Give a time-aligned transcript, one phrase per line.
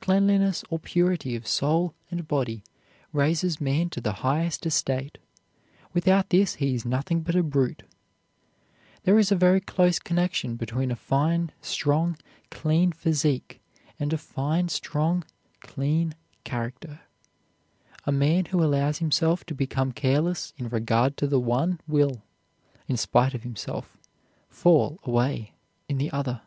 [0.00, 2.64] Cleanliness or purity of soul and body
[3.12, 5.16] raises man to the highest estate.
[5.92, 7.84] Without this he is nothing but a brute.
[9.04, 12.16] There is a very close connection between a fine, strong,
[12.50, 13.60] clean physique
[13.96, 15.22] and a fine, strong,
[15.60, 17.02] clean character.
[18.04, 22.24] A man who allows himself to become careless in regard to the one will,
[22.88, 23.96] in spite of himself,
[24.48, 25.52] fall away
[25.88, 26.40] in the other.